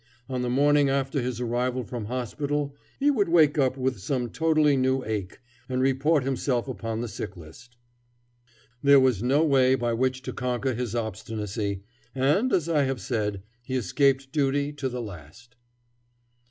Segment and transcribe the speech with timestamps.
[0.27, 4.75] On the morning after his arrival from hospital he would wake up with some totally
[4.75, 5.39] new ache,
[5.69, 7.77] and report himself upon the sick list.
[8.81, 11.83] There was no way by which to conquer his obstinacy,
[12.15, 15.55] and, as I have said, he escaped duty to the last.